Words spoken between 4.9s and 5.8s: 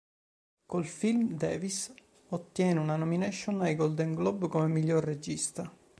regista.